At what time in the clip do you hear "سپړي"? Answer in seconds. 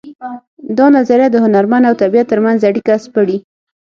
3.05-3.37